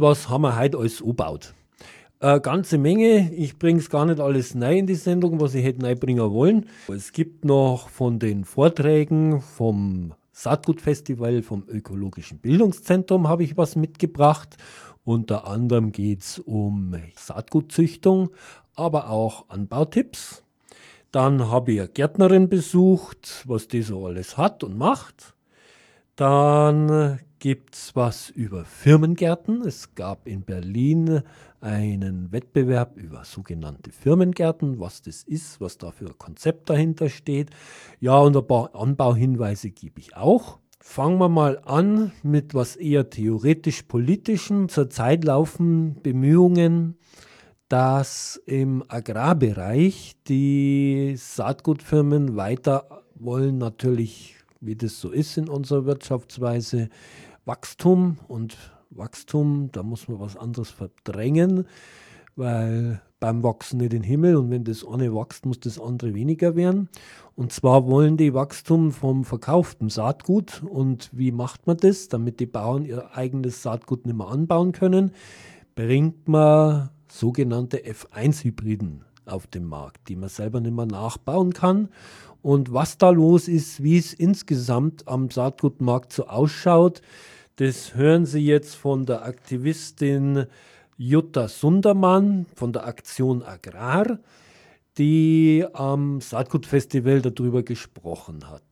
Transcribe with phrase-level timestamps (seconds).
[0.00, 1.54] Was haben wir heute alles umgebaut?
[2.20, 3.32] Eine ganze Menge.
[3.32, 6.30] Ich bringe es gar nicht alles neu in die Sendung, was ich hätte neu bringen
[6.30, 6.66] wollen.
[6.86, 14.56] Es gibt noch von den Vorträgen vom Saatgutfestival vom Ökologischen Bildungszentrum habe ich was mitgebracht.
[15.02, 18.30] Unter anderem geht es um Saatgutzüchtung,
[18.76, 20.44] aber auch Anbautipps.
[21.10, 25.34] Dann habe ich eine Gärtnerin besucht, was die so alles hat und macht.
[26.14, 29.62] Dann gibt es was über Firmengärten.
[29.62, 31.22] Es gab in Berlin
[31.60, 37.50] einen Wettbewerb über sogenannte Firmengärten, was das ist, was da für ein Konzept dahinter steht.
[38.00, 40.58] Ja, und ein paar Anbauhinweise gebe ich auch.
[40.80, 44.68] Fangen wir mal an mit was eher theoretisch-politischem.
[44.68, 46.96] Zurzeit laufen Bemühungen,
[47.68, 56.88] dass im Agrarbereich die Saatgutfirmen weiter wollen natürlich, wie das so ist in unserer Wirtschaftsweise,
[57.48, 58.56] Wachstum und
[58.90, 61.66] Wachstum, da muss man was anderes verdrängen,
[62.36, 66.56] weil beim Wachsen nicht den Himmel und wenn das eine wächst, muss das andere weniger
[66.56, 66.90] werden.
[67.34, 70.62] Und zwar wollen die Wachstum vom verkauften Saatgut.
[70.62, 75.12] Und wie macht man das, damit die Bauern ihr eigenes Saatgut nicht mehr anbauen können?
[75.74, 81.88] Bringt man sogenannte F1-Hybriden auf den Markt, die man selber nicht mehr nachbauen kann.
[82.42, 87.00] Und was da los ist, wie es insgesamt am Saatgutmarkt so ausschaut,
[87.58, 90.46] das hören Sie jetzt von der Aktivistin
[90.96, 94.20] Jutta Sundermann von der Aktion Agrar,
[94.96, 98.62] die am Saatgutfestival darüber gesprochen hat.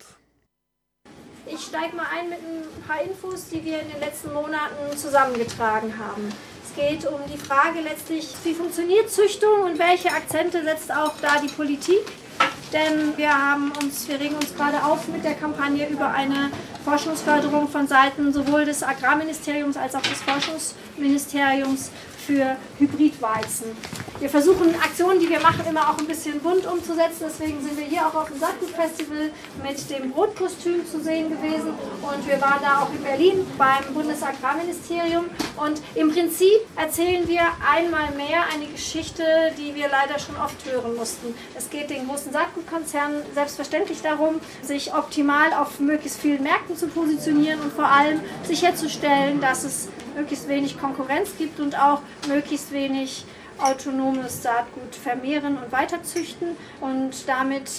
[1.47, 5.99] Ich steige mal ein mit ein paar Infos, die wir in den letzten Monaten zusammengetragen
[5.99, 6.29] haben.
[6.65, 11.41] Es geht um die Frage letztlich, wie funktioniert Züchtung und welche Akzente setzt auch da
[11.41, 12.05] die Politik
[12.73, 16.51] denn wir haben uns, wir regen uns gerade auf mit der Kampagne über eine
[16.85, 21.91] Forschungsförderung von Seiten sowohl des Agrarministeriums als auch des Forschungsministeriums
[22.27, 23.77] für Hybridweizen.
[24.19, 27.27] Wir versuchen Aktionen, die wir machen, immer auch ein bisschen bunt umzusetzen.
[27.27, 29.31] Deswegen sind wir hier auch auf dem Saatgutfestival
[29.63, 31.75] mit dem Brotkostüm zu sehen gewesen.
[32.03, 35.27] Und wir waren da auch in Berlin beim Bundesagrarministerium.
[35.57, 39.23] Und im Prinzip erzählen wir einmal mehr eine Geschichte,
[39.59, 41.35] die wir leider schon oft hören mussten.
[41.55, 47.61] Es geht den großen Saatgutkonzernen selbstverständlich darum, sich optimal auf möglichst vielen Märkten zu positionieren
[47.61, 53.25] und vor allem sicherzustellen, dass es möglichst wenig Konkurrenz gibt und auch möglichst wenig
[53.59, 56.49] autonomes Saatgut vermehren und weiterzüchten.
[56.81, 57.71] Und damit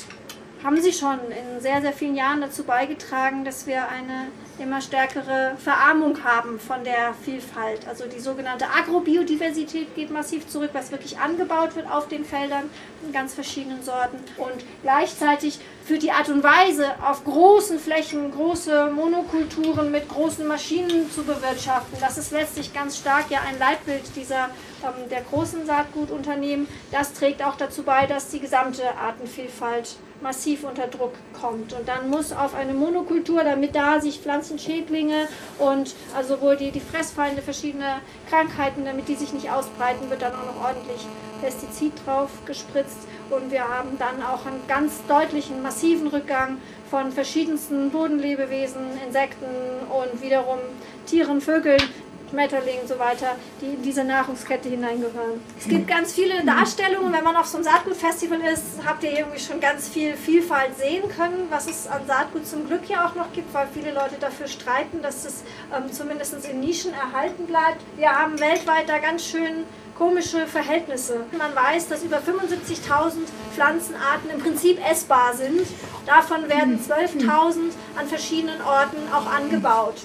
[0.64, 4.28] haben sie schon in sehr, sehr vielen Jahren dazu beigetragen, dass wir eine
[4.60, 7.88] immer stärkere Verarmung haben von der Vielfalt.
[7.88, 12.70] Also die sogenannte Agrobiodiversität geht massiv zurück, was wirklich angebaut wird auf den Feldern
[13.06, 14.18] in ganz verschiedenen Sorten.
[14.38, 21.10] Und gleichzeitig für die Art und Weise, auf großen Flächen große Monokulturen mit großen Maschinen
[21.12, 24.50] zu bewirtschaften, das ist letztlich ganz stark ja ein Leitbild dieser
[24.84, 26.68] ähm, der großen Saatgutunternehmen.
[26.92, 31.74] Das trägt auch dazu bei, dass die gesamte Artenvielfalt massiv unter Druck kommt.
[31.74, 35.28] Und dann muss auf eine Monokultur, damit da sich Pflanzenschädlinge
[35.60, 40.34] und also wohl die, die Fressfeinde, verschiedene Krankheiten, damit die sich nicht ausbreiten, wird dann
[40.34, 41.06] auch noch ordentlich
[41.42, 43.08] Pestizid drauf gespritzt.
[43.30, 46.58] Und wir haben dann auch einen ganz deutlichen, massiven Rückgang
[46.90, 49.46] von verschiedensten Bodenlebewesen, Insekten
[49.90, 50.60] und wiederum
[51.06, 51.82] Tieren, Vögeln,
[52.30, 55.42] Schmetterlingen und so weiter, die in diese Nahrungskette hineingehören.
[55.60, 57.14] Es gibt ganz viele Darstellungen.
[57.14, 61.04] Wenn man auf so einem Saatgutfestival ist, habt ihr irgendwie schon ganz viel Vielfalt sehen
[61.10, 64.48] können, was es an Saatgut zum Glück ja auch noch gibt, weil viele Leute dafür
[64.48, 65.44] streiten, dass es
[65.76, 67.82] ähm, zumindest in Nischen erhalten bleibt.
[67.96, 69.66] Wir haben weltweit da ganz schön
[69.98, 71.26] komische Verhältnisse.
[71.38, 73.14] Man weiß, dass über 75.000
[73.54, 75.68] Pflanzenarten im Prinzip essbar sind.
[76.06, 79.96] Davon werden 12.000 an verschiedenen Orten auch angebaut.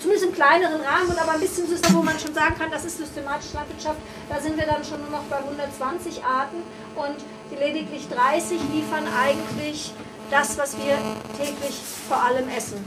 [0.00, 2.84] Zumindest im kleineren Rahmen und aber ein bisschen süßer, wo man schon sagen kann, das
[2.84, 3.98] ist systematische Landwirtschaft.
[4.28, 6.62] Da sind wir dann schon nur noch bei 120 Arten
[6.94, 9.92] und lediglich 30 liefern eigentlich
[10.30, 10.96] das, was wir
[11.36, 11.78] täglich
[12.08, 12.82] vor allem essen.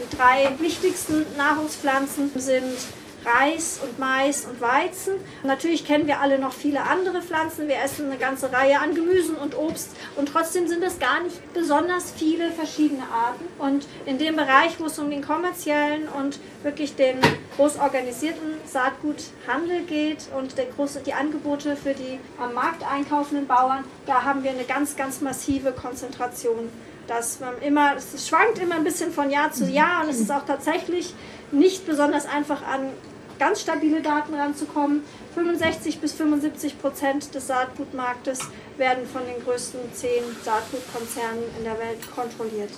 [0.00, 2.78] Die drei wichtigsten Nahrungspflanzen sind
[3.26, 5.14] Reis und Mais und Weizen.
[5.42, 7.66] Natürlich kennen wir alle noch viele andere Pflanzen.
[7.66, 11.52] Wir essen eine ganze Reihe an Gemüsen und Obst und trotzdem sind es gar nicht
[11.52, 13.44] besonders viele verschiedene Arten.
[13.58, 17.18] Und in dem Bereich, wo es um den kommerziellen und wirklich den
[17.56, 23.84] groß organisierten Saatguthandel geht und der große, die Angebote für die am Markt einkaufenden Bauern,
[24.06, 26.70] da haben wir eine ganz, ganz massive Konzentration
[27.06, 30.32] dass man immer, es schwankt immer ein bisschen von Jahr zu Jahr und es ist
[30.32, 31.14] auch tatsächlich
[31.52, 32.90] nicht besonders einfach an
[33.38, 35.02] ganz stabile Daten ranzukommen.
[35.34, 38.40] 65 bis 75 Prozent des Saatgutmarktes
[38.78, 42.70] werden von den größten zehn Saatgutkonzernen in der Welt kontrolliert.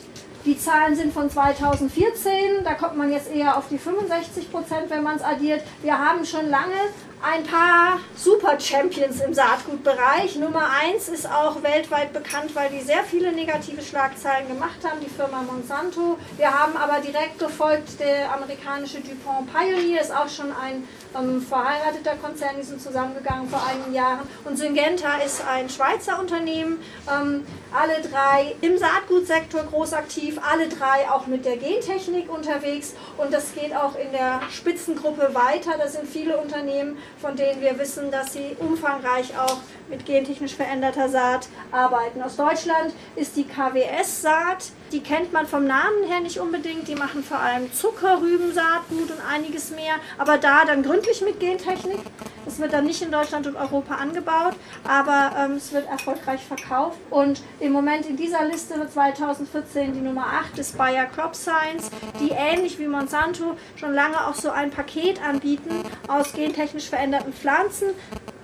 [0.45, 5.03] Die Zahlen sind von 2014, da kommt man jetzt eher auf die 65 Prozent, wenn
[5.03, 5.63] man es addiert.
[5.83, 6.75] Wir haben schon lange
[7.21, 10.37] ein paar Super-Champions im Saatgutbereich.
[10.37, 15.11] Nummer eins ist auch weltweit bekannt, weil die sehr viele negative Schlagzeilen gemacht haben, die
[15.11, 16.17] Firma Monsanto.
[16.37, 20.87] Wir haben aber direkt gefolgt, der amerikanische DuPont Pioneer ist auch schon ein
[21.17, 24.21] ähm, verheirateter Konzern, die sind zusammengegangen vor einigen Jahren.
[24.45, 26.81] Und Syngenta ist ein Schweizer Unternehmen.
[27.11, 32.95] Ähm, alle drei im Saatgutsektor groß aktiv, alle drei auch mit der Gentechnik unterwegs.
[33.17, 35.73] Und das geht auch in der Spitzengruppe weiter.
[35.79, 41.09] Da sind viele Unternehmen, von denen wir wissen, dass sie umfangreich auch mit gentechnisch veränderter
[41.09, 42.23] Saat arbeiten.
[42.23, 46.89] Aus Deutschland ist die KWS-Saat, die kennt man vom Namen her nicht unbedingt.
[46.89, 52.01] Die machen vor allem Zuckerrübensaatgut und einiges mehr, aber da dann gründlich mit Gentechnik.
[52.49, 56.97] Das wird dann nicht in Deutschland und Europa angebaut, aber ähm, es wird erfolgreich verkauft.
[57.11, 61.91] Und im Moment in dieser Liste wird 2014 die Nummer 8 ist Bayer Crop Science,
[62.19, 67.89] die ähnlich wie Monsanto schon lange auch so ein Paket anbieten aus gentechnisch veränderten Pflanzen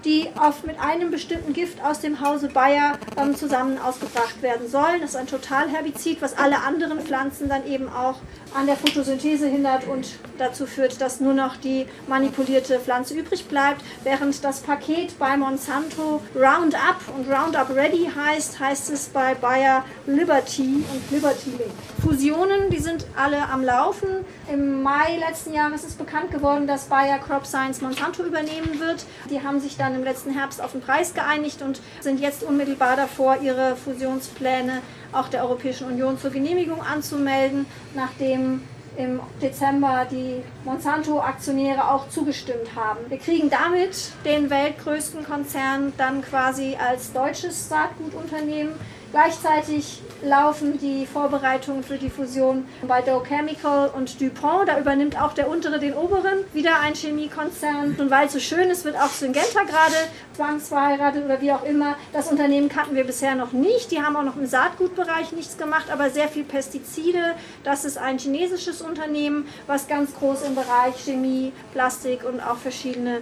[0.04, 5.00] die auf, mit einem bestimmten Gift aus dem Hause Bayer ähm, zusammen ausgebracht werden sollen.
[5.00, 8.16] Das ist ein Totalherbizid, was alle anderen Pflanzen dann eben auch
[8.54, 10.06] an der Photosynthese hindert und
[10.38, 13.82] dazu führt, dass nur noch die manipulierte Pflanze übrig bleibt.
[14.04, 20.84] Während das Paket bei Monsanto Roundup und Roundup Ready heißt, heißt es bei Bayer Liberty
[20.92, 21.72] und Liberty Link.
[22.02, 24.08] Fusionen, die sind alle am Laufen.
[24.52, 29.04] Im Mai letzten Jahres ist bekannt geworden, dass Bayer Crop Science Monsanto übernehmen wird.
[29.30, 32.96] Die haben sich dann im letzten Herbst auf den Preis geeinigt und sind jetzt unmittelbar
[32.96, 34.82] davor, ihre Fusionspläne
[35.12, 38.62] auch der Europäischen Union zur Genehmigung anzumelden, nachdem
[38.96, 43.00] im Dezember die Monsanto-Aktionäre auch zugestimmt haben.
[43.08, 48.74] Wir kriegen damit den weltgrößten Konzern dann quasi als deutsches Saatgutunternehmen
[49.14, 54.68] Gleichzeitig laufen die Vorbereitungen für die Fusion bei Dow Chemical und DuPont.
[54.68, 57.94] Da übernimmt auch der untere den oberen, wieder ein Chemiekonzern.
[57.96, 59.94] Und weil es so schön ist, wird auch Syngenta gerade
[60.32, 61.94] zwangsverheiratet oder wie auch immer.
[62.12, 63.92] Das Unternehmen kannten wir bisher noch nicht.
[63.92, 67.36] Die haben auch noch im Saatgutbereich nichts gemacht, aber sehr viel Pestizide.
[67.62, 73.20] Das ist ein chinesisches Unternehmen, was ganz groß im Bereich Chemie, Plastik und auch verschiedene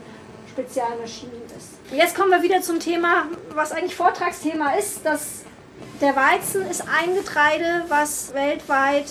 [0.49, 1.73] Spezialmaschinen ist.
[1.95, 5.43] Jetzt kommen wir wieder zum Thema, was eigentlich Vortragsthema ist, das
[6.03, 9.07] der Weizen ist ein Getreide, was weltweit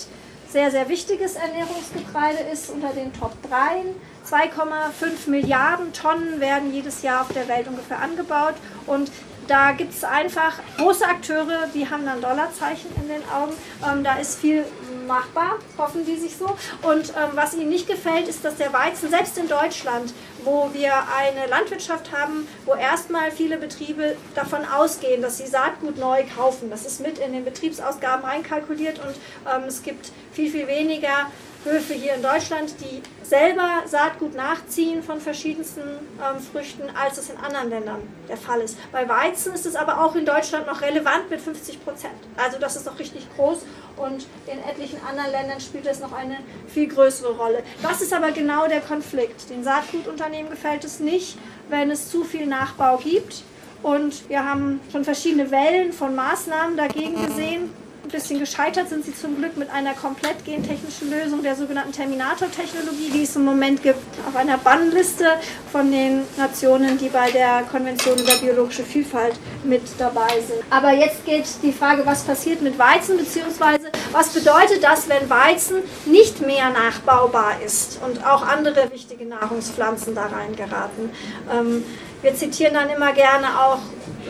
[0.50, 3.86] sehr, sehr wichtiges Ernährungsgetreide ist, unter den Top 3.
[4.28, 8.54] 2,5 Milliarden Tonnen werden jedes Jahr auf der Welt ungefähr angebaut
[8.86, 9.10] und
[9.48, 13.52] da gibt es einfach große Akteure, die haben dann Dollarzeichen in den Augen.
[13.84, 14.64] Ähm, da ist viel
[15.06, 16.46] machbar, hoffen die sich so.
[16.82, 20.92] Und ähm, was ihnen nicht gefällt, ist, dass der Weizen selbst in Deutschland, wo wir
[21.16, 26.70] eine Landwirtschaft haben, wo erstmal viele Betriebe davon ausgehen, dass sie Saatgut neu kaufen.
[26.70, 29.14] Das ist mit in den Betriebsausgaben einkalkuliert und
[29.50, 31.30] ähm, es gibt viel, viel weniger
[31.64, 37.36] Höfe hier in Deutschland, die selber Saatgut nachziehen von verschiedensten ähm, Früchten, als es in
[37.36, 38.76] anderen Ländern der Fall ist.
[38.90, 42.14] Bei Weizen ist es aber auch in Deutschland noch relevant mit 50 Prozent.
[42.36, 43.58] Also das ist noch richtig groß
[43.96, 47.62] und in etlichen anderen Ländern spielt es noch eine viel größere Rolle.
[47.80, 49.48] Das ist aber genau der Konflikt.
[49.48, 51.38] Den Saatgutunternehmen gefällt es nicht,
[51.68, 53.44] wenn es zu viel Nachbau gibt.
[53.82, 57.70] Und wir haben schon verschiedene Wellen von Maßnahmen dagegen gesehen
[58.12, 63.22] bisschen gescheitert sind sie zum Glück mit einer komplett gentechnischen Lösung der sogenannten Terminator-Technologie, die
[63.22, 63.98] es im Moment gibt,
[64.28, 65.24] auf einer Bannliste
[65.72, 70.62] von den Nationen, die bei der Konvention über biologische Vielfalt mit dabei sind.
[70.70, 75.78] Aber jetzt geht die Frage, was passiert mit Weizen, beziehungsweise was bedeutet das, wenn Weizen
[76.04, 81.10] nicht mehr nachbaubar ist und auch andere wichtige Nahrungspflanzen da reingeraten.
[81.50, 81.84] Ähm,
[82.20, 83.78] wir zitieren dann immer gerne auch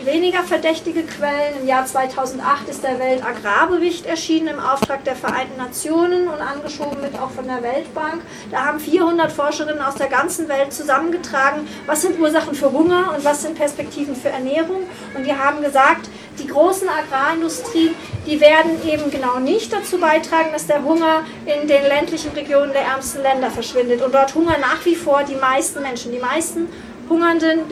[0.05, 1.61] weniger verdächtige Quellen.
[1.61, 7.19] Im Jahr 2008 ist der Weltagrarbericht erschienen im Auftrag der Vereinten Nationen und angeschoben mit
[7.19, 8.21] auch von der Weltbank.
[8.51, 13.23] Da haben 400 Forscherinnen aus der ganzen Welt zusammengetragen, was sind Ursachen für Hunger und
[13.23, 14.83] was sind Perspektiven für Ernährung.
[15.15, 17.93] Und die haben gesagt, die großen Agrarindustrien,
[18.25, 22.83] die werden eben genau nicht dazu beitragen, dass der Hunger in den ländlichen Regionen der
[22.83, 24.01] ärmsten Länder verschwindet.
[24.01, 26.11] Und dort hungern nach wie vor die meisten Menschen.
[26.11, 26.67] Die meisten
[27.09, 27.67] Hungernden,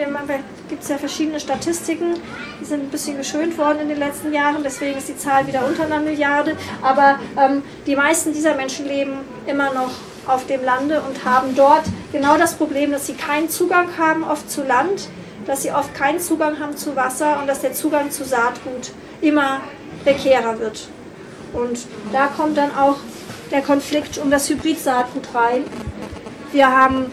[0.72, 2.14] gibt es ja verschiedene Statistiken,
[2.62, 5.68] die sind ein bisschen geschönt worden in den letzten Jahren, deswegen ist die Zahl wieder
[5.68, 6.56] unter einer Milliarde.
[6.82, 9.92] Aber ähm, die meisten dieser Menschen leben immer noch
[10.26, 14.50] auf dem Lande und haben dort genau das Problem, dass sie keinen Zugang haben oft
[14.50, 15.10] zu Land,
[15.46, 19.60] dass sie oft keinen Zugang haben zu Wasser und dass der Zugang zu Saatgut immer
[20.06, 20.88] prekärer wird.
[21.52, 21.80] Und
[22.14, 22.96] da kommt dann auch
[23.52, 25.66] der Konflikt um das Hybridsaatgut rein.
[26.54, 27.12] Wir haben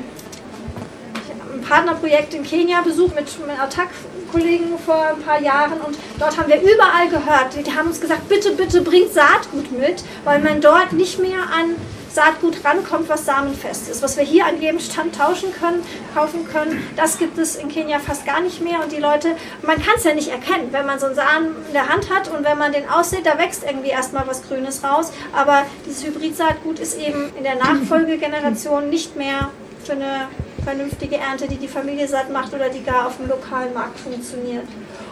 [1.69, 6.61] Partnerprojekt in Kenia besucht mit, mit Attac-Kollegen vor ein paar Jahren und dort haben wir
[6.61, 11.19] überall gehört, die haben uns gesagt, bitte, bitte bringt Saatgut mit, weil man dort nicht
[11.19, 11.77] mehr an
[12.11, 14.03] Saatgut rankommt, was samenfest ist.
[14.03, 15.85] Was wir hier an jedem Stand tauschen können,
[16.15, 18.83] kaufen können, das gibt es in Kenia fast gar nicht mehr.
[18.83, 21.75] Und die Leute, man kann es ja nicht erkennen, wenn man so einen Samen in
[21.75, 25.13] der Hand hat und wenn man den aussieht, da wächst irgendwie erstmal was Grünes raus.
[25.33, 29.51] Aber dieses Hybridsaatgut ist eben in der Nachfolgegeneration nicht mehr
[29.85, 30.29] für eine
[30.69, 34.67] vernünftige Ernte, die die Familie satt macht oder die gar auf dem lokalen Markt funktioniert.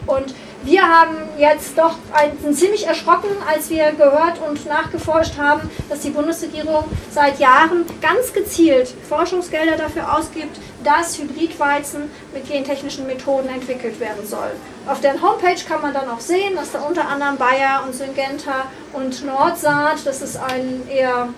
[0.07, 0.35] Und
[0.65, 6.11] wir haben jetzt doch ein, ziemlich erschrocken, als wir gehört und nachgeforscht haben, dass die
[6.11, 14.27] Bundesregierung seit Jahren ganz gezielt Forschungsgelder dafür ausgibt, dass Hybridweizen mit gentechnischen Methoden entwickelt werden
[14.27, 14.51] soll.
[14.87, 18.67] Auf der Homepage kann man dann auch sehen, dass da unter anderem Bayer und Syngenta
[18.93, 21.29] und Nordsaat, das ist ein eher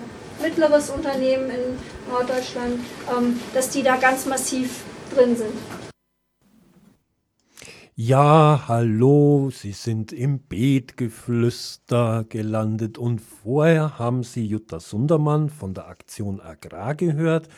[0.41, 2.81] mittleres Unternehmen in Norddeutschland,
[3.17, 5.55] ähm, dass die da ganz massiv drin sind.
[8.01, 15.89] Ja, hallo, Sie sind im Beetgeflüster gelandet und vorher haben Sie Jutta Sundermann von der
[15.89, 17.49] Aktion Agrar gehört.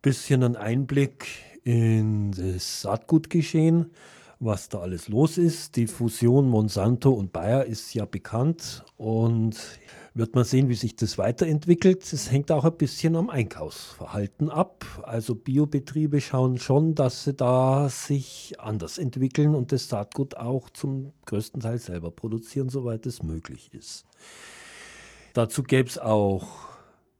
[0.00, 1.26] Bisschen ein Einblick
[1.64, 3.90] in das Saatgutgeschehen,
[4.38, 5.74] was da alles los ist.
[5.74, 9.56] Die Fusion Monsanto und Bayer ist ja bekannt und
[10.18, 12.12] wird man sehen, wie sich das weiterentwickelt.
[12.12, 14.84] Es hängt auch ein bisschen am Einkaufsverhalten ab.
[15.04, 21.12] Also Biobetriebe schauen schon, dass sie da sich anders entwickeln und das Saatgut auch zum
[21.26, 24.04] größten Teil selber produzieren, soweit es möglich ist.
[25.34, 26.48] Dazu gäbe es auch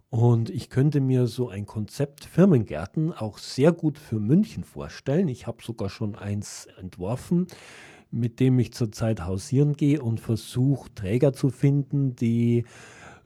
[0.09, 5.27] Und ich könnte mir so ein Konzept Firmengärten auch sehr gut für München vorstellen.
[5.27, 7.47] Ich habe sogar schon eins entworfen,
[8.09, 12.63] mit dem ich zurzeit hausieren gehe und versuche Träger zu finden, die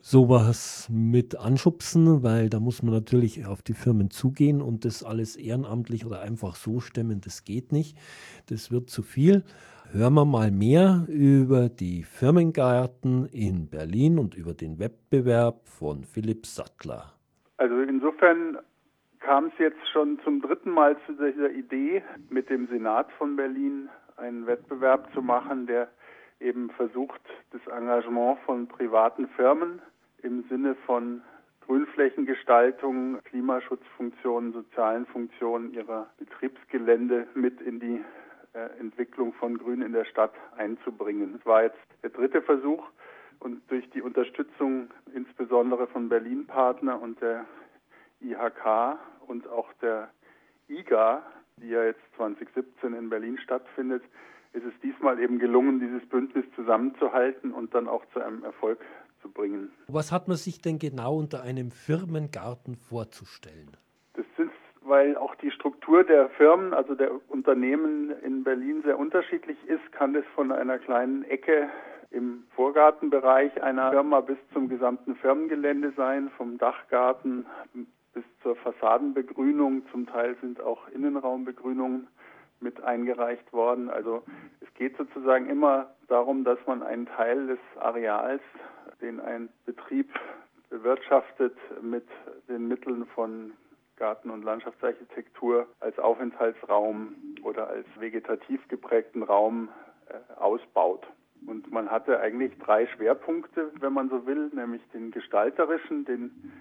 [0.02, 5.36] sowas mit anschubsen, weil da muss man natürlich auf die Firmen zugehen und das alles
[5.36, 7.98] ehrenamtlich oder einfach so stemmen, das geht nicht.
[8.50, 9.44] Das wird zu viel.
[9.94, 16.46] Hören wir mal mehr über die Firmengarten in Berlin und über den Wettbewerb von Philipp
[16.46, 17.14] Sattler.
[17.58, 18.58] Also insofern
[19.20, 23.90] kam es jetzt schon zum dritten Mal zu dieser Idee, mit dem Senat von Berlin
[24.18, 25.90] einen Wettbewerb zu machen, der
[26.42, 27.22] eben versucht,
[27.52, 29.82] das Engagement von privaten Firmen
[30.22, 31.22] im Sinne von
[31.62, 38.04] Grünflächengestaltung, Klimaschutzfunktionen, sozialen Funktionen ihrer Betriebsgelände mit in die
[38.54, 41.36] äh, Entwicklung von Grün in der Stadt einzubringen.
[41.40, 42.84] Es war jetzt der dritte Versuch
[43.40, 47.46] und durch die Unterstützung insbesondere von Berlin Partner und der
[48.20, 50.10] IHK und auch der
[50.70, 51.24] IGA,
[51.58, 54.04] die ja jetzt 2017 in Berlin stattfindet,
[54.54, 58.80] ist es diesmal eben gelungen, dieses Bündnis zusammenzuhalten und dann auch zu einem Erfolg
[59.22, 59.72] zu bringen.
[59.88, 63.78] Was hat man sich denn genau unter einem Firmengarten vorzustellen?
[64.14, 69.58] Das ist, weil auch die Struktur der Firmen, also der Unternehmen in Berlin sehr unterschiedlich
[69.68, 71.70] ist, kann es von einer kleinen Ecke
[72.10, 77.46] im Vorgartenbereich einer Firma bis zum gesamten Firmengelände sein, vom Dachgarten
[78.14, 79.84] bis zur Fassadenbegrünung.
[79.92, 82.08] Zum Teil sind auch Innenraumbegrünungen
[82.62, 83.90] mit eingereicht worden.
[83.90, 84.24] Also
[84.60, 88.42] es geht sozusagen immer darum, dass man einen Teil des Areals
[89.02, 90.10] den ein Betrieb
[90.70, 92.06] bewirtschaftet mit
[92.48, 93.54] den Mitteln von
[93.98, 99.70] Garten- und Landschaftsarchitektur als Aufenthaltsraum oder als vegetativ geprägten Raum
[100.08, 101.06] äh, ausbaut.
[101.46, 106.52] Und man hatte eigentlich drei Schwerpunkte, wenn man so will, nämlich den gestalterischen, den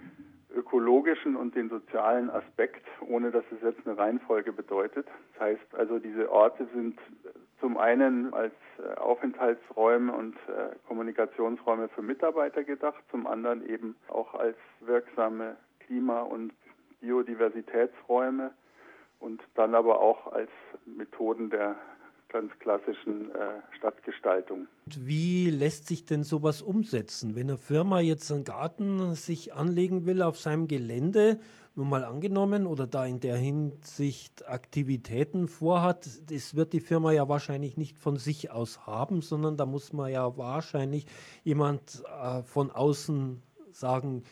[0.55, 5.07] ökologischen und den sozialen Aspekt, ohne dass es jetzt eine Reihenfolge bedeutet.
[5.33, 6.99] Das heißt also, diese Orte sind
[7.59, 14.33] zum einen als äh, Aufenthaltsräume und äh, Kommunikationsräume für Mitarbeiter gedacht, zum anderen eben auch
[14.33, 16.53] als wirksame Klima- und
[17.01, 18.51] Biodiversitätsräume
[19.19, 20.49] und dann aber auch als
[20.85, 21.75] Methoden der
[22.31, 24.67] ganz klassischen äh, Stadtgestaltung.
[24.85, 27.35] Wie lässt sich denn sowas umsetzen?
[27.35, 31.39] Wenn eine Firma jetzt einen Garten sich anlegen will auf seinem Gelände,
[31.75, 37.27] nur mal angenommen, oder da in der Hinsicht Aktivitäten vorhat, das wird die Firma ja
[37.29, 41.05] wahrscheinlich nicht von sich aus haben, sondern da muss man ja wahrscheinlich
[41.43, 44.23] jemand äh, von außen sagen,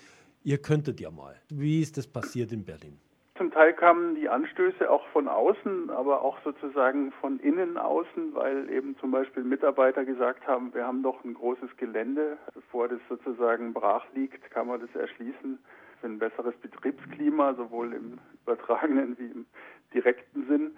[0.44, 1.36] ihr könntet ja mal.
[1.50, 3.00] Wie ist das passiert in Berlin?
[3.40, 8.70] Zum Teil kamen die Anstöße auch von außen, aber auch sozusagen von innen außen, weil
[8.70, 13.72] eben zum Beispiel Mitarbeiter gesagt haben, wir haben doch ein großes Gelände, bevor das sozusagen
[13.72, 15.58] brach liegt, kann man das erschließen
[16.02, 19.46] für ein besseres Betriebsklima, sowohl im übertragenen wie im
[19.94, 20.72] direkten Sinn.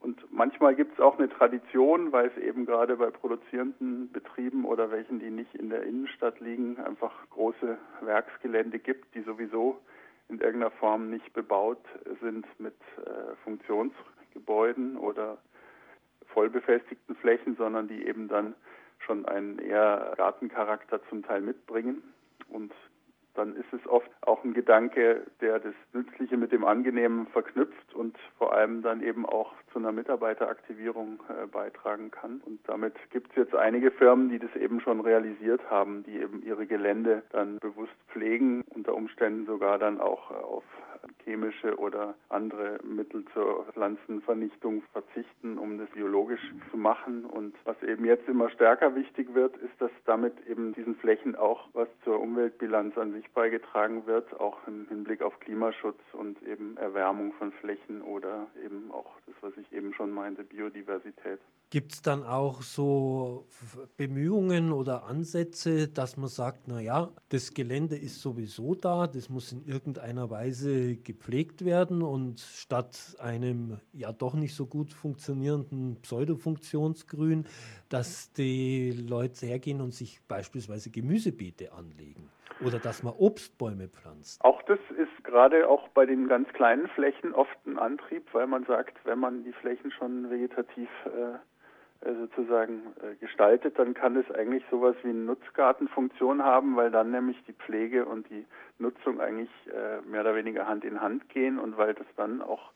[0.00, 4.90] Und manchmal gibt es auch eine Tradition, weil es eben gerade bei produzierenden Betrieben oder
[4.90, 9.78] welchen, die nicht in der Innenstadt liegen, einfach große Werksgelände gibt, die sowieso
[10.28, 11.82] in irgendeiner Form nicht bebaut
[12.20, 15.38] sind mit äh, Funktionsgebäuden oder
[16.32, 18.54] vollbefestigten Flächen, sondern die eben dann
[18.98, 22.02] schon einen eher Gartencharakter zum Teil mitbringen.
[22.48, 22.72] Und
[23.36, 28.16] dann ist es oft auch ein Gedanke, der das Nützliche mit dem Angenehmen verknüpft und
[28.38, 32.40] vor allem dann eben auch zu einer Mitarbeiteraktivierung äh, beitragen kann.
[32.44, 36.42] Und damit gibt es jetzt einige Firmen, die das eben schon realisiert haben, die eben
[36.42, 40.64] ihre Gelände dann bewusst pflegen, unter Umständen sogar dann auch auf
[41.24, 47.24] chemische oder andere Mittel zur Pflanzenvernichtung verzichten, um das biologisch zu machen.
[47.24, 51.68] Und was eben jetzt immer stärker wichtig wird, ist, dass damit eben diesen Flächen auch
[51.72, 57.32] was zur Umweltbilanz an sich beigetragen wird, auch im Hinblick auf Klimaschutz und eben Erwärmung
[57.34, 61.40] von Flächen oder eben auch das, was ich eben schon meinte, Biodiversität.
[61.70, 63.48] Gibt es dann auch so
[63.96, 69.64] Bemühungen oder Ansätze, dass man sagt, naja, das Gelände ist sowieso da, das muss in
[69.64, 77.46] irgendeiner Weise gepflegt werden und statt einem ja doch nicht so gut funktionierenden Pseudofunktionsgrün,
[77.88, 82.30] dass die Leute hergehen und sich beispielsweise Gemüsebeete anlegen
[82.64, 84.42] oder dass man Obstbäume pflanzt.
[84.44, 88.64] Auch das ist gerade auch bei den ganz kleinen Flächen oft ein Antrieb, weil man
[88.64, 91.38] sagt, wenn man die Flächen schon vegetativ äh,
[92.04, 97.42] sozusagen äh, gestaltet, dann kann es eigentlich sowas wie eine Nutzgartenfunktion haben, weil dann nämlich
[97.46, 98.44] die Pflege und die
[98.78, 102.72] Nutzung eigentlich äh, mehr oder weniger Hand in Hand gehen und weil das dann auch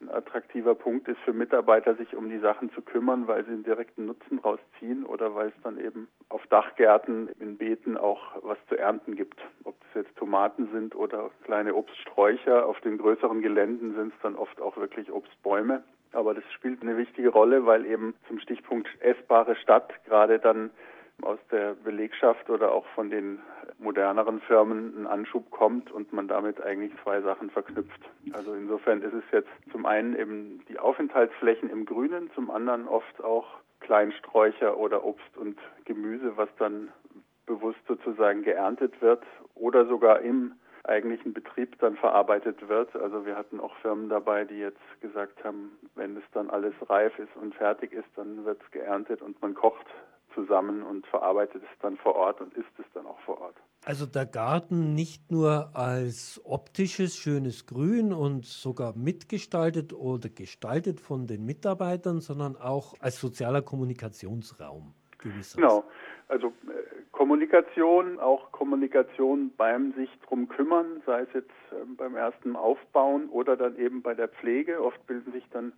[0.00, 3.64] ein attraktiver Punkt ist für Mitarbeiter, sich um die Sachen zu kümmern, weil sie einen
[3.64, 8.78] direkten Nutzen rausziehen oder weil es dann eben auf Dachgärten in Beeten auch was zu
[8.78, 9.38] ernten gibt.
[9.64, 14.36] Ob das jetzt Tomaten sind oder kleine Obststräucher, auf den größeren Geländen sind es dann
[14.36, 15.82] oft auch wirklich Obstbäume.
[16.12, 20.70] Aber das spielt eine wichtige Rolle, weil eben zum Stichpunkt essbare Stadt gerade dann
[21.22, 23.40] aus der Belegschaft oder auch von den
[23.78, 28.00] moderneren Firmen ein Anschub kommt und man damit eigentlich zwei Sachen verknüpft.
[28.32, 33.22] Also insofern ist es jetzt zum einen eben die Aufenthaltsflächen im Grünen, zum anderen oft
[33.22, 33.46] auch
[33.80, 36.88] Kleinsträucher oder Obst und Gemüse, was dann
[37.46, 40.52] bewusst sozusagen geerntet wird oder sogar im
[40.84, 42.94] eigentlichen Betrieb dann verarbeitet wird.
[42.96, 47.18] Also wir hatten auch Firmen dabei, die jetzt gesagt haben, wenn es dann alles reif
[47.18, 49.86] ist und fertig ist, dann wird es geerntet und man kocht
[50.34, 53.56] zusammen und verarbeitet es dann vor Ort und isst es dann auch vor Ort.
[53.84, 61.26] Also der Garten nicht nur als optisches, schönes Grün und sogar mitgestaltet oder gestaltet von
[61.26, 64.94] den Mitarbeitern, sondern auch als sozialer Kommunikationsraum.
[65.56, 65.84] Genau.
[66.28, 72.56] Also äh, Kommunikation, auch Kommunikation beim sich drum kümmern, sei es jetzt ähm, beim ersten
[72.56, 74.82] Aufbauen oder dann eben bei der Pflege.
[74.82, 75.74] Oft bilden sich dann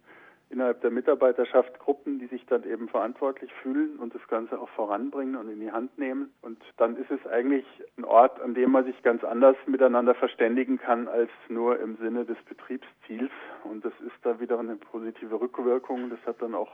[0.51, 5.35] innerhalb der Mitarbeiterschaft Gruppen, die sich dann eben verantwortlich fühlen und das Ganze auch voranbringen
[5.35, 6.33] und in die Hand nehmen.
[6.43, 7.67] Und dann ist es eigentlich
[7.99, 12.25] ein Ort, an dem man sich ganz anders miteinander verständigen kann als nur im Sinne
[12.25, 13.33] des Betriebsziels.
[13.65, 16.09] Und das ist da wieder eine positive Rückwirkung.
[16.09, 16.71] Das hat dann auch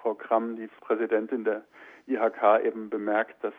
[0.00, 1.64] Frau Kramm, die Präsidentin der
[2.06, 3.54] IHK, eben bemerkt, dass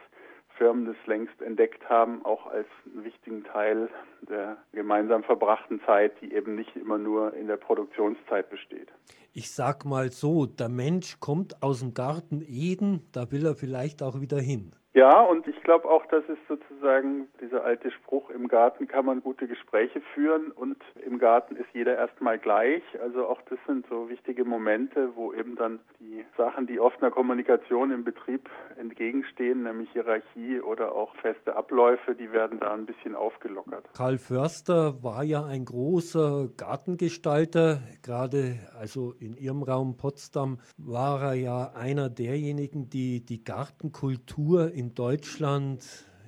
[0.58, 3.90] Firmen das längst entdeckt haben, auch als einen wichtigen Teil
[4.30, 8.90] der gemeinsam verbrachten Zeit, die eben nicht immer nur in der Produktionszeit besteht.
[9.34, 14.02] Ich sag mal so, der Mensch kommt aus dem Garten Eden, da will er vielleicht
[14.02, 14.72] auch wieder hin.
[14.96, 19.22] Ja, und ich glaube auch, das ist sozusagen dieser alte Spruch, im Garten kann man
[19.22, 22.82] gute Gespräche führen und im Garten ist jeder erstmal gleich.
[23.04, 27.12] Also auch das sind so wichtige Momente, wo eben dann die Sachen, die oft einer
[27.12, 33.16] Kommunikation im Betrieb entgegenstehen, nämlich Hierarchie oder auch feste Abläufe, die werden da ein bisschen
[33.16, 33.90] aufgelockert.
[33.98, 41.34] Karl Förster war ja ein großer Gartengestalter, gerade also in Ihrem Raum Potsdam war er
[41.34, 45.84] ja einer derjenigen, die die Gartenkultur in Deutschland,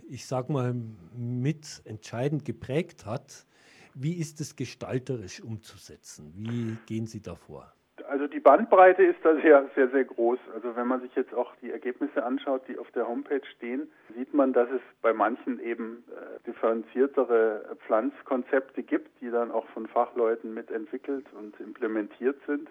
[0.10, 0.74] ich sag mal,
[1.16, 3.46] mit entscheidend geprägt hat.
[3.94, 6.34] Wie ist es gestalterisch umzusetzen?
[6.36, 7.74] Wie gehen Sie davor?
[8.08, 10.40] Also die Bandbreite ist da sehr, sehr, sehr groß.
[10.54, 14.34] Also wenn man sich jetzt auch die Ergebnisse anschaut, die auf der Homepage stehen, sieht
[14.34, 20.54] man, dass es bei manchen eben äh, differenziertere Pflanzkonzepte gibt, die dann auch von Fachleuten
[20.54, 22.70] mitentwickelt und implementiert sind.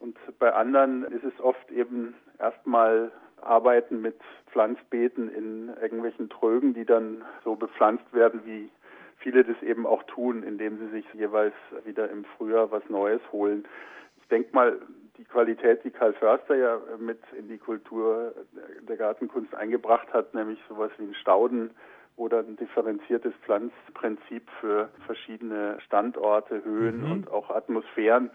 [0.00, 3.10] Und bei anderen ist es oft eben erstmal
[3.42, 4.16] Arbeiten mit
[4.52, 8.70] Pflanzbeeten in irgendwelchen Trögen, die dann so bepflanzt werden, wie
[9.18, 13.66] viele das eben auch tun, indem sie sich jeweils wieder im Frühjahr was Neues holen.
[14.20, 14.78] Ich denke mal,
[15.16, 18.32] die Qualität, die Karl Förster ja mit in die Kultur
[18.88, 21.70] der Gartenkunst eingebracht hat, nämlich sowas wie ein Stauden
[22.16, 27.12] oder ein differenziertes Pflanzprinzip für verschiedene Standorte, Höhen mhm.
[27.12, 28.30] und auch Atmosphären,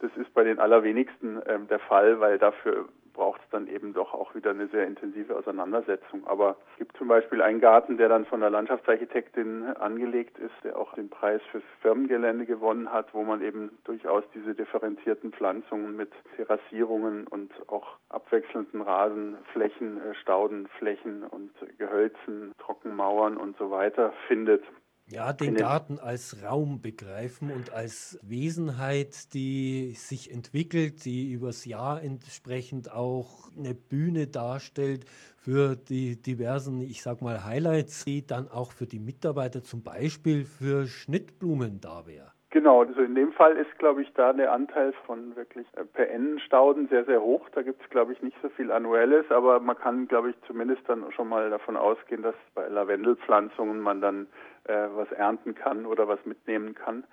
[0.00, 2.86] das ist bei den allerwenigsten ähm, der Fall, weil dafür
[3.16, 6.26] braucht es dann eben doch auch wieder eine sehr intensive Auseinandersetzung.
[6.26, 10.78] Aber es gibt zum Beispiel einen Garten, der dann von der Landschaftsarchitektin angelegt ist, der
[10.78, 16.10] auch den Preis fürs Firmengelände gewonnen hat, wo man eben durchaus diese differenzierten Pflanzungen mit
[16.36, 24.62] Terrassierungen und auch abwechselnden Rasenflächen, äh, Staudenflächen und Gehölzen, Trockenmauern und so weiter findet.
[25.08, 32.02] Ja, den Garten als Raum begreifen und als Wesenheit, die sich entwickelt, die übers Jahr
[32.02, 35.04] entsprechend auch eine Bühne darstellt
[35.36, 40.44] für die diversen, ich sag mal, Highlights, die dann auch für die Mitarbeiter zum Beispiel
[40.44, 42.35] für Schnittblumen da wäre.
[42.56, 46.88] Genau, also in dem Fall ist, glaube ich, da der Anteil von wirklich äh, PN-Stauden
[46.88, 47.46] sehr, sehr hoch.
[47.50, 50.80] Da gibt es, glaube ich, nicht so viel Annuelles, aber man kann, glaube ich, zumindest
[50.88, 54.26] dann schon mal davon ausgehen, dass bei Lavendelpflanzungen man dann
[54.64, 57.04] äh, was ernten kann oder was mitnehmen kann.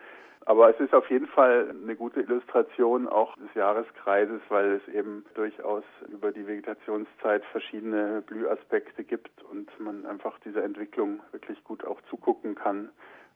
[0.45, 5.25] Aber es ist auf jeden Fall eine gute Illustration auch des Jahreskreises, weil es eben
[5.33, 11.99] durchaus über die Vegetationszeit verschiedene Blühaspekte gibt und man einfach dieser Entwicklung wirklich gut auch
[12.09, 12.91] zugucken kann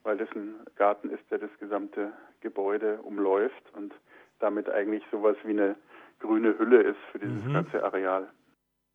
[0.07, 3.93] weil das ein Garten ist, der das gesamte Gebäude umläuft und
[4.39, 5.75] damit eigentlich sowas wie eine
[6.19, 7.53] grüne Hülle ist für dieses mhm.
[7.53, 8.27] ganze Areal.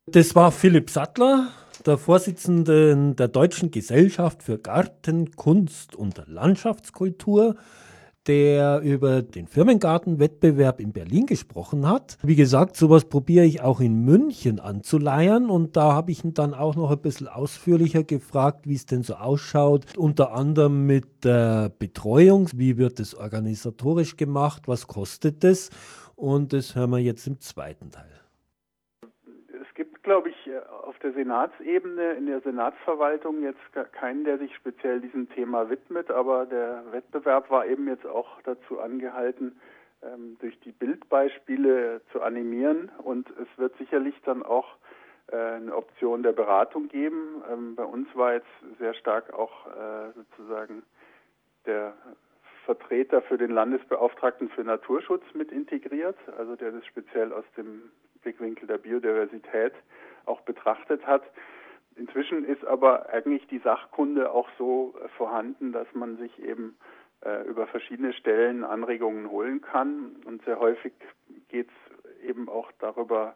[0.07, 1.49] Das war Philipp Sattler,
[1.85, 7.57] der Vorsitzende der Deutschen Gesellschaft für Gartenkunst und Landschaftskultur
[8.27, 12.17] der über den Firmengartenwettbewerb in Berlin gesprochen hat.
[12.23, 16.53] Wie gesagt, sowas probiere ich auch in München anzuleiern und da habe ich ihn dann
[16.53, 21.71] auch noch ein bisschen ausführlicher gefragt, wie es denn so ausschaut, unter anderem mit der
[21.77, 25.69] Betreuung, wie wird es organisatorisch gemacht, was kostet es?
[26.15, 28.12] Und das hören wir jetzt im zweiten Teil
[30.03, 35.29] glaube ich, äh, auf der Senatsebene, in der Senatsverwaltung jetzt keinen, der sich speziell diesem
[35.29, 39.59] Thema widmet, aber der Wettbewerb war eben jetzt auch dazu angehalten,
[40.03, 44.75] ähm, durch die Bildbeispiele zu animieren und es wird sicherlich dann auch
[45.31, 47.41] äh, eine Option der Beratung geben.
[47.51, 50.83] Ähm, bei uns war jetzt sehr stark auch äh, sozusagen
[51.65, 51.93] der
[52.65, 57.91] Vertreter für den Landesbeauftragten für Naturschutz mit integriert, also der das speziell aus dem
[58.23, 59.73] Blickwinkel der Biodiversität
[60.25, 61.23] auch betrachtet hat.
[61.95, 66.75] Inzwischen ist aber eigentlich die Sachkunde auch so vorhanden, dass man sich eben
[67.23, 70.15] äh, über verschiedene Stellen Anregungen holen kann.
[70.25, 70.93] Und sehr häufig
[71.49, 73.35] geht es eben auch darüber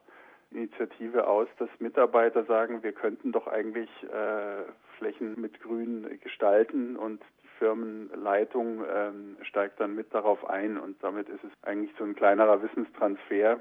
[0.52, 4.64] Initiative aus, dass Mitarbeiter sagen, wir könnten doch eigentlich äh,
[4.98, 7.22] Flächen mit Grün gestalten und
[7.60, 12.62] Firmenleitung ähm, steigt dann mit darauf ein und damit ist es eigentlich so ein kleinerer
[12.62, 13.60] Wissenstransfer,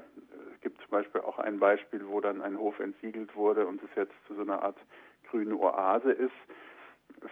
[0.57, 3.89] es gibt zum Beispiel auch ein Beispiel, wo dann ein Hof entsiegelt wurde und es
[3.95, 4.77] jetzt zu so einer Art
[5.29, 6.33] grüne Oase ist.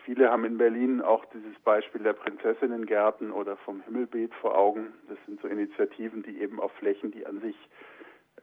[0.03, 4.93] Viele haben in Berlin auch dieses Beispiel der Prinzessinnengärten oder vom Himmelbeet vor Augen.
[5.09, 7.55] Das sind so Initiativen, die eben auf Flächen, die an sich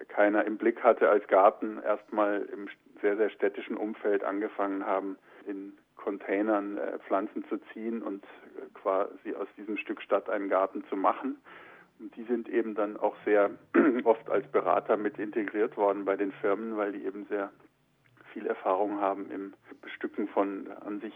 [0.09, 2.69] keiner im Blick hatte als Garten, erstmal im
[3.01, 9.35] sehr, sehr städtischen Umfeld angefangen haben, in Containern äh, Pflanzen zu ziehen und äh, quasi
[9.35, 11.37] aus diesem Stück Stadt einen Garten zu machen.
[11.99, 13.51] Und die sind eben dann auch sehr
[14.05, 17.51] oft als Berater mit integriert worden bei den Firmen, weil die eben sehr
[18.33, 21.15] viel Erfahrung haben im Bestücken von an sich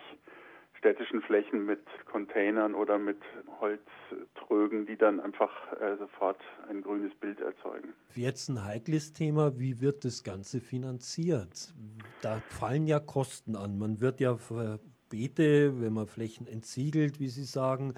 [0.78, 3.18] städtischen Flächen mit Containern oder mit
[3.60, 7.94] Holztrögen, die dann einfach äh, sofort ein grünes Bild erzeugen.
[8.14, 11.74] Jetzt ein heikles Thema, wie wird das Ganze finanziert?
[12.22, 13.78] Da fallen ja Kosten an.
[13.78, 17.94] Man wird ja für Beete, wenn man Flächen entsiegelt, wie Sie sagen,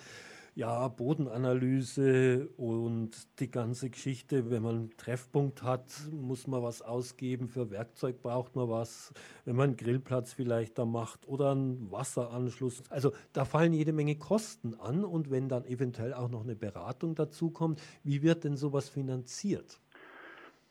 [0.59, 4.51] Ja, Bodenanalyse und die ganze Geschichte.
[4.51, 7.47] Wenn man einen Treffpunkt hat, muss man was ausgeben.
[7.47, 9.13] Für Werkzeug braucht man was.
[9.45, 12.83] Wenn man einen Grillplatz vielleicht da macht oder einen Wasseranschluss.
[12.91, 15.05] Also da fallen jede Menge Kosten an.
[15.05, 19.79] Und wenn dann eventuell auch noch eine Beratung dazu kommt, wie wird denn sowas finanziert?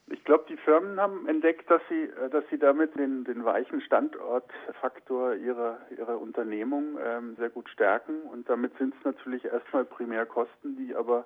[0.10, 3.82] Ich glaube, die Firmen haben entdeckt, dass sie, äh, dass sie damit den, den weichen
[3.82, 8.22] Standortfaktor ihrer, ihrer Unternehmung ähm, sehr gut stärken.
[8.22, 11.26] Und damit sind es natürlich erstmal Primärkosten, die aber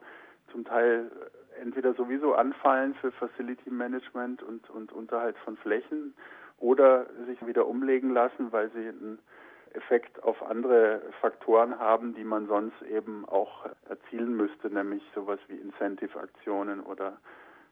[0.52, 1.12] zum Teil
[1.62, 6.16] entweder sowieso anfallen für Facility Management und, und Unterhalt von Flächen
[6.58, 9.20] oder sich wieder umlegen lassen, weil sie einen
[9.74, 15.56] Effekt auf andere Faktoren haben, die man sonst eben auch erzielen müsste, nämlich sowas wie
[15.56, 17.18] Incentive-Aktionen oder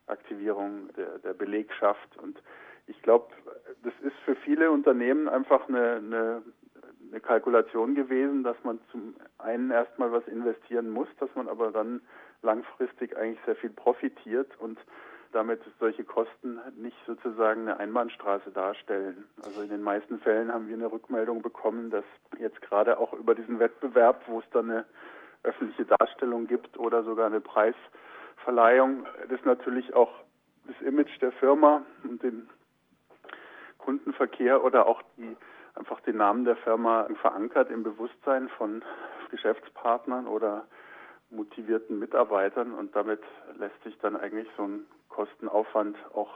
[0.10, 2.18] Aktivierung der, der Belegschaft.
[2.18, 2.42] Und
[2.88, 3.28] ich glaube,
[3.84, 6.44] das ist für viele Unternehmen einfach eine, eine,
[7.10, 12.02] eine Kalkulation gewesen, dass man zum einen erstmal was investieren muss, dass man aber dann
[12.42, 14.80] langfristig eigentlich sehr viel profitiert und
[15.32, 19.26] damit solche Kosten nicht sozusagen eine Einbahnstraße darstellen.
[19.44, 22.06] Also in den meisten Fällen haben wir eine Rückmeldung bekommen, dass
[22.40, 24.86] jetzt gerade auch über diesen Wettbewerb, wo es dann eine
[25.44, 27.76] öffentliche Darstellung gibt oder sogar eine Preis
[28.50, 30.10] Verleihung das natürlich auch
[30.66, 32.50] das Image der Firma und den
[33.78, 35.38] Kundenverkehr oder auch die
[35.76, 38.84] einfach den Namen der Firma verankert im Bewusstsein von
[39.30, 40.66] Geschäftspartnern oder
[41.30, 42.74] motivierten Mitarbeitern.
[42.74, 43.22] Und damit
[43.60, 46.34] lässt sich dann eigentlich so ein Kostenaufwand auch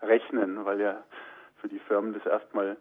[0.00, 1.04] rechnen, weil ja
[1.60, 2.76] für die Firmen das erstmal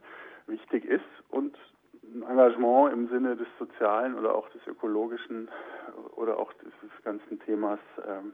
[0.48, 1.06] wichtig ist.
[1.30, 1.56] Und
[2.02, 5.52] ein Engagement im Sinne des sozialen oder auch des ökologischen
[6.15, 8.34] oder auch des ganzen Themas ähm,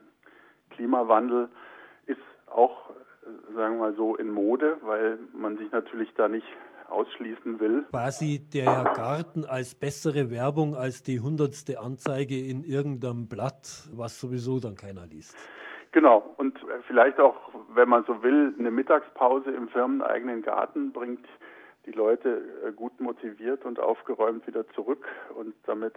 [0.72, 1.50] Klimawandel
[2.06, 2.92] ist auch,
[3.56, 6.48] sagen wir mal so, in Mode, weil man sich natürlich da nicht
[6.90, 7.86] ausschließen will.
[7.92, 14.60] Quasi der Garten als bessere Werbung als die hundertste Anzeige in irgendeinem Blatt, was sowieso
[14.60, 15.36] dann keiner liest.
[15.92, 17.36] Genau, und vielleicht auch,
[17.74, 21.26] wenn man so will, eine Mittagspause im firmeneigenen Garten bringt
[21.88, 25.08] die Leute äh, gut motiviert und aufgeräumt wieder zurück.
[25.34, 25.96] Und damit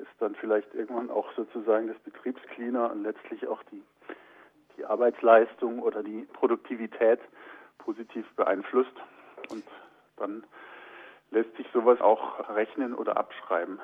[0.00, 3.82] ist dann vielleicht irgendwann auch sozusagen das Betriebsklima und letztlich auch die,
[4.76, 7.20] die Arbeitsleistung oder die Produktivität
[7.78, 8.92] positiv beeinflusst.
[9.50, 9.64] Und
[10.18, 10.44] dann
[11.30, 13.80] lässt sich sowas auch rechnen oder abschreiben.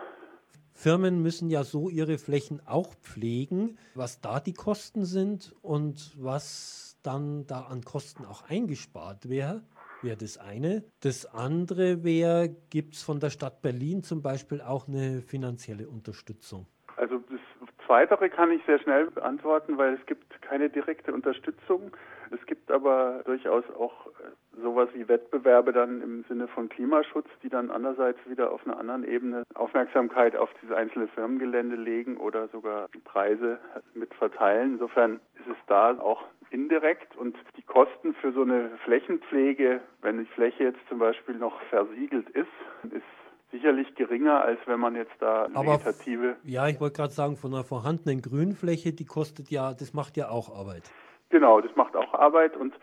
[0.75, 6.99] Firmen müssen ja so ihre Flächen auch pflegen, was da die Kosten sind und was
[7.03, 9.63] dann da an Kosten auch eingespart wäre
[10.07, 10.85] wäre das eine.
[11.03, 16.67] Das andere wäre, gibt es von der Stadt Berlin zum Beispiel auch eine finanzielle Unterstützung?
[16.97, 17.41] Also das
[17.85, 21.93] Zweitere kann ich sehr schnell beantworten, weil es gibt keine direkte Unterstützung.
[22.31, 27.49] Es gibt aber durchaus auch äh, sowas wie Wettbewerbe dann im Sinne von Klimaschutz, die
[27.49, 32.89] dann andererseits wieder auf einer anderen Ebene Aufmerksamkeit auf diese einzelne Firmengelände legen oder sogar
[33.05, 33.59] Preise
[33.95, 34.75] mit verteilen.
[34.75, 36.25] Insofern ist es da auch
[36.57, 41.61] indirekt und die Kosten für so eine Flächenpflege, wenn die Fläche jetzt zum Beispiel noch
[41.69, 42.49] versiegelt ist,
[42.85, 43.05] ist
[43.53, 46.37] sicherlich geringer, als wenn man jetzt da Aber vegetative.
[46.45, 50.31] Ja, ich wollte gerade sagen, von einer vorhandenen Grünfläche, die kostet ja, das macht ja
[50.31, 50.91] auch Arbeit.
[51.29, 52.75] Genau, das macht auch Arbeit und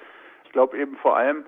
[0.45, 1.43] ich glaube eben vor allem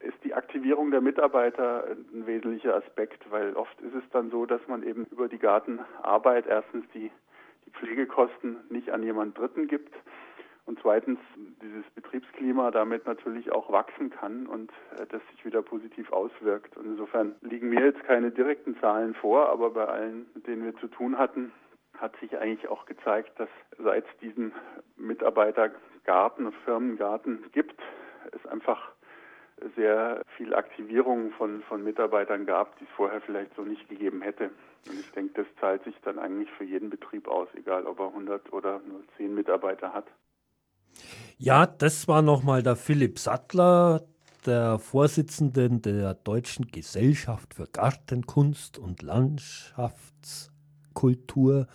[0.00, 4.60] ist die Aktivierung der Mitarbeiter ein wesentlicher Aspekt, weil oft ist es dann so, dass
[4.68, 7.10] man eben über die Gartenarbeit erstens die,
[7.64, 9.94] die Pflegekosten nicht an jemand Dritten gibt
[10.66, 11.18] und zweitens
[11.62, 16.76] dieses Betriebsklima damit natürlich auch wachsen kann und äh, das sich wieder positiv auswirkt.
[16.76, 20.76] Und insofern liegen mir jetzt keine direkten Zahlen vor, aber bei allen, mit denen wir
[20.76, 21.52] zu tun hatten,
[21.98, 23.48] hat sich eigentlich auch gezeigt, dass
[23.78, 24.52] seit es diesen
[24.96, 27.80] Mitarbeitergarten, Firmengarten gibt,
[28.32, 28.90] es einfach
[29.76, 34.50] sehr viel Aktivierung von, von Mitarbeitern gab, die es vorher vielleicht so nicht gegeben hätte.
[34.88, 38.08] Und ich denke, das zahlt sich dann eigentlich für jeden Betrieb aus, egal ob er
[38.08, 40.06] 100 oder nur 10 Mitarbeiter hat.
[41.38, 44.02] Ja, das war nochmal der Philipp Sattler,
[44.46, 51.66] der Vorsitzende der Deutschen Gesellschaft für Gartenkunst und Landschaftskultur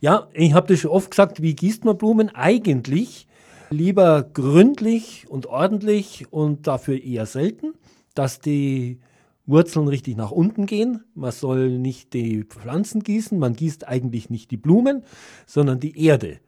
[0.00, 2.30] Ja, ich habe das schon oft gesagt, wie gießt man Blumen?
[2.34, 3.26] Eigentlich
[3.70, 7.74] lieber gründlich und ordentlich und dafür eher selten,
[8.14, 9.00] dass die
[9.46, 11.04] Wurzeln richtig nach unten gehen.
[11.14, 15.02] Man soll nicht die Pflanzen gießen, man gießt eigentlich nicht die Blumen,
[15.46, 16.40] sondern die Erde.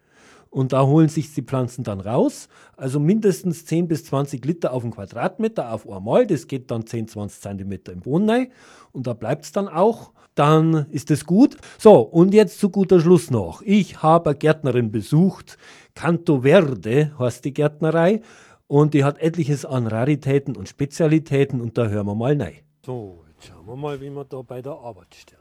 [0.53, 2.47] Und da holen sich die Pflanzen dann raus.
[2.77, 6.27] Also mindestens 10 bis 20 Liter auf einen Quadratmeter auf einmal.
[6.27, 8.53] Das geht dann 10, 20 Zentimeter im Boden rein.
[8.93, 10.13] Und da bleibt es dann auch.
[10.35, 11.57] Dann ist es gut.
[11.79, 13.63] So, und jetzt zu guter Schluss noch.
[13.63, 15.57] Ich habe eine Gärtnerin besucht.
[15.95, 18.21] Canto Verde heißt die Gärtnerei.
[18.67, 21.63] Und die hat etliches an Raritäten und Spezialitäten.
[21.63, 22.59] Und da hören wir mal rein.
[22.85, 25.39] So, jetzt schauen wir mal, wie wir da bei der Arbeit stehen.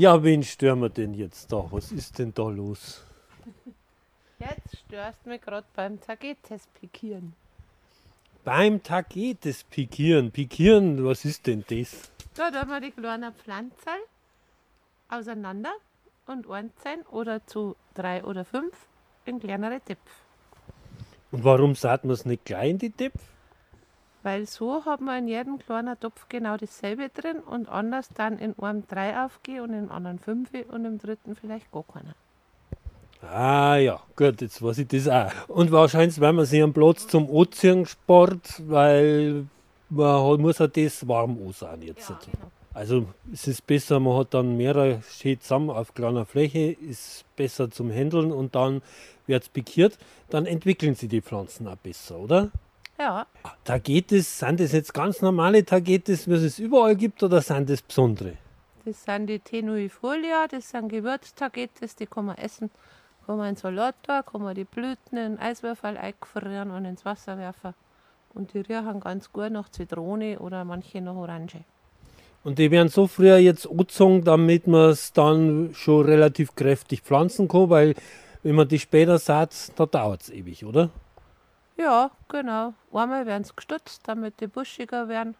[0.00, 1.66] Ja, wen stören wir denn jetzt da?
[1.70, 3.04] Was ist denn da los?
[4.38, 7.34] Jetzt störst du mich gerade beim Tagetes pikieren.
[8.42, 10.30] Beim Tagetes pikieren.
[10.30, 12.10] Pikieren, was ist denn das?
[12.34, 14.00] Da tun wir die kleinen Pflanzen
[15.10, 15.74] auseinander
[16.26, 18.74] und einzeln oder zu drei oder fünf
[19.26, 20.14] in kleinere Töpfe.
[21.30, 23.18] Und warum sagt man es nicht gleich in die Töpfe?
[24.22, 28.58] Weil so hat man in jedem kleinen Topf genau dasselbe drin und anders dann in
[28.58, 32.14] einem drei aufgehen und in anderen fünf und im dritten vielleicht gar keiner.
[33.22, 35.30] Ah ja, gut, jetzt weiß ich das auch.
[35.48, 39.46] Und wahrscheinlich, weil man sich einen Platz zum Ozean spart, weil
[39.90, 42.08] man muss halt das warm ansehen jetzt.
[42.08, 42.50] Ja, genau.
[42.72, 47.70] Also es ist besser, man hat dann mehrere steht zusammen auf kleiner Fläche, ist besser
[47.70, 48.80] zum Händeln und dann
[49.26, 52.50] wird es pikiert, dann entwickeln sie die Pflanzen auch besser, oder?
[53.00, 53.26] Ja.
[53.64, 57.70] Da geht es, sind das jetzt ganz normale Tagetes, wie es überall gibt, oder sind
[57.70, 58.34] das besondere?
[58.84, 62.70] Das sind die Tenuifolia, das sind Gewürztagetes, die kann man essen.
[63.24, 67.38] Kann man in Salat da, kann man die Blüten in Eiswürfel eingefrieren und ins Wasser
[67.38, 67.72] werfen.
[68.34, 71.64] Und die riechen ganz gut nach Zitrone oder manche nach Orange.
[72.44, 77.48] Und die werden so früher jetzt angezogen, damit man es dann schon relativ kräftig pflanzen
[77.48, 77.94] kann, weil
[78.42, 80.90] wenn man die später sät, da dauert es ewig, oder?
[81.76, 82.74] Ja, genau.
[82.92, 85.34] Einmal werden sie gestutzt, damit die buschiger werden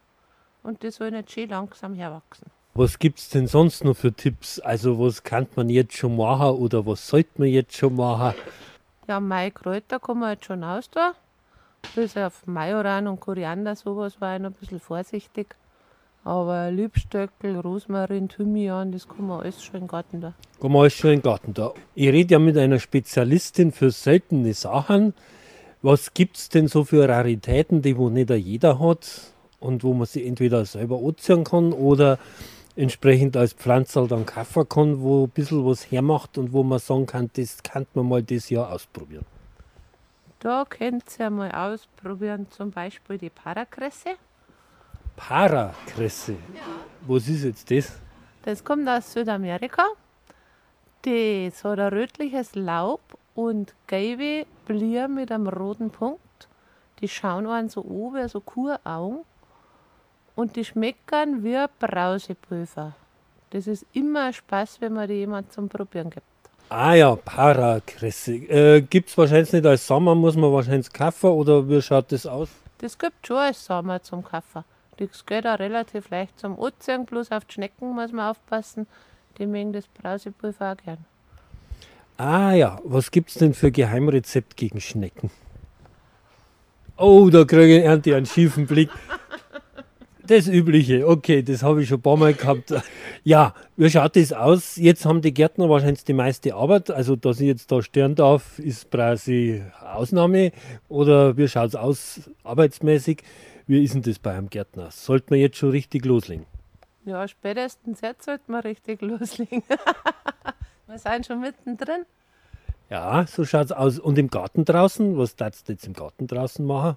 [0.62, 2.50] und die sollen nicht schön langsam herwachsen.
[2.74, 4.60] Was gibt es denn sonst noch für Tipps?
[4.60, 8.34] Also was kann man jetzt schon machen oder was sollte man jetzt schon machen?
[9.08, 11.14] Ja, Maikräuter kann man jetzt schon aus da.
[11.94, 15.56] Bis auf Majoran und Koriander, sowas war ich noch ein bisschen vorsichtig.
[16.22, 20.34] Aber Liebstöckel, Rosmarin, Thymian, das kann man alles schon im Garten da.
[20.60, 21.72] Kann man alles schon im Garten da.
[21.94, 25.14] Ich rede ja mit einer Spezialistin für seltene Sachen.
[25.82, 30.06] Was gibt es denn so für Raritäten, die wo nicht jeder hat und wo man
[30.06, 32.18] sie entweder selber anziehen kann oder
[32.76, 37.06] entsprechend als Pflanzerl dann kaufen kann, wo ein bisschen was hermacht und wo man sagen
[37.06, 39.24] kann, das kann man mal das Jahr ausprobieren?
[40.40, 44.16] Da könnt ihr mal ausprobieren, zum Beispiel die Parakresse.
[45.16, 46.32] Parakresse.
[46.32, 46.62] Ja.
[47.06, 47.98] Was ist jetzt das?
[48.42, 49.84] Das kommt aus Südamerika.
[51.02, 53.00] Das hat ein rötliches Laub
[53.34, 56.48] und gelbe Blier mit einem roten Punkt.
[57.00, 59.24] Die schauen einen so wie so Kuraugen.
[60.34, 62.94] Und die schmecken wie Brausepulver.
[63.50, 66.26] Das ist immer ein Spaß, wenn man die jemand zum Probieren gibt.
[66.68, 68.34] Ah ja, Parakresse.
[68.34, 72.26] Äh, gibt es wahrscheinlich nicht als Sommer, muss man wahrscheinlich kaufen oder wie schaut das
[72.26, 72.48] aus?
[72.78, 74.64] Das gibt schon als Sommer zum Kaufen.
[74.96, 78.86] Das geht auch relativ leicht zum Ozean, bloß auf die Schnecken muss man aufpassen.
[79.38, 81.04] Die mögen das Brausepulver auch gern.
[82.22, 85.30] Ah ja, was gibt es denn für Geheimrezept gegen Schnecken?
[86.98, 88.90] Oh, da kriege ich einen schiefen Blick.
[90.26, 92.74] Das Übliche, okay, das habe ich schon ein paar Mal gehabt.
[93.24, 94.76] Ja, wie schaut das aus?
[94.76, 96.90] Jetzt haben die Gärtner wahrscheinlich die meiste Arbeit.
[96.90, 100.52] Also, dass ich jetzt da stören darf, ist quasi Ausnahme.
[100.90, 103.22] Oder wie schaut es aus arbeitsmäßig?
[103.66, 104.90] Wie ist denn das bei einem Gärtner?
[104.90, 106.44] Sollte man jetzt schon richtig loslegen?
[107.06, 109.62] Ja, spätestens jetzt sollte man richtig loslegen.
[110.90, 112.04] wir sind schon mittendrin.
[112.88, 113.98] Ja, so schaut es aus.
[113.98, 115.16] Und im Garten draußen?
[115.16, 116.96] Was darfst du jetzt im Garten draußen machen?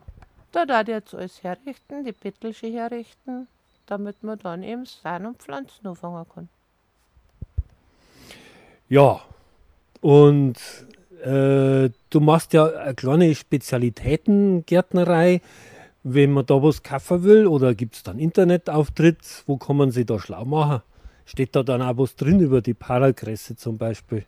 [0.52, 3.48] Da darf ich jetzt alles herrichten, die Bettelsche herrichten,
[3.86, 6.50] damit man dann eben Samen und Pflanzen anfangen kann.
[8.90, 9.22] Ja,
[10.02, 10.58] und
[11.24, 15.42] äh, du machst ja eine kleine Spezialitätengärtnerei.
[16.06, 20.06] Wenn man da was kaufen will oder gibt es dann Internetauftritt, wo kann man sich
[20.06, 20.82] da schlau machen?
[21.26, 24.26] Steht da dann auch was drin über die Parakresse zum Beispiel?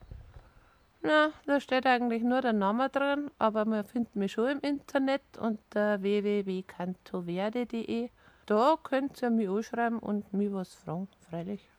[1.02, 5.22] Na, da steht eigentlich nur der Name drin, aber man findet mich schon im Internet
[5.40, 8.10] unter www.cantoverde.de.
[8.48, 11.70] Da könnt ihr mich anschreiben und mich was fragen, freilich.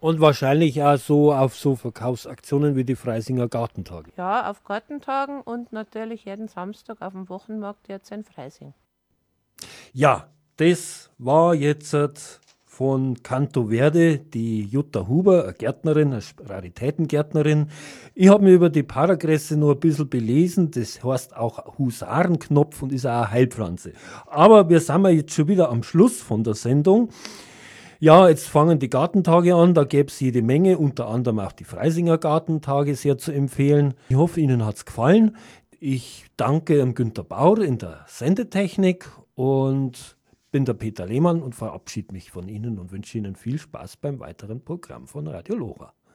[0.00, 4.10] Und wahrscheinlich auch so auf so Verkaufsaktionen wie die Freisinger Gartentage.
[4.16, 8.72] Ja, auf Gartentagen und natürlich jeden Samstag auf dem Wochenmarkt jetzt in Freising.
[9.92, 11.94] Ja, das war jetzt
[12.72, 17.66] von Canto Verde, die Jutta Huber, eine Gärtnerin, eine Raritätengärtnerin.
[18.14, 20.70] Ich habe mir über die Paragresse nur ein bisschen belesen.
[20.70, 23.92] Das heißt auch Husarenknopf und ist auch eine Heilpflanze.
[24.26, 27.10] Aber wir sind jetzt schon wieder am Schluss von der Sendung.
[28.00, 31.64] Ja, jetzt fangen die Gartentage an, da gäbe es jede Menge, unter anderem auch die
[31.64, 33.92] Freisinger Gartentage sehr zu empfehlen.
[34.08, 35.36] Ich hoffe, Ihnen hat es gefallen.
[35.78, 40.16] Ich danke Günter Bauer in der Sendetechnik und
[40.52, 44.20] bin der Peter Lehmann und verabschiede mich von Ihnen und wünsche Ihnen viel Spaß beim
[44.20, 45.94] weiteren Programm von Radio Lora.